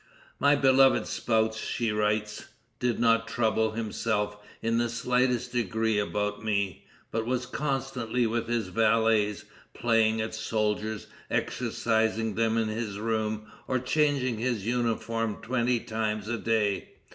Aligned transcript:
"My 0.39 0.55
beloved 0.55 1.05
spouse," 1.05 1.59
she 1.59 1.91
writes, 1.91 2.47
"did 2.79 2.97
not 2.99 3.27
trouble 3.27 3.73
himself 3.73 4.35
in 4.59 4.79
the 4.79 4.89
slightest 4.89 5.51
degree 5.51 5.99
about 5.99 6.43
me; 6.43 6.87
but 7.11 7.27
was 7.27 7.45
constantly 7.45 8.25
with 8.25 8.47
his 8.47 8.69
valets, 8.69 9.43
playing 9.75 10.19
at 10.19 10.33
soldiers, 10.33 11.05
exercising 11.29 12.33
them 12.33 12.57
in 12.57 12.67
his 12.69 12.97
room, 12.97 13.45
or 13.67 13.77
changing 13.77 14.39
his 14.39 14.65
uniform 14.65 15.35
twenty 15.39 15.79
times 15.79 16.27
a 16.27 16.39
day. 16.39 16.93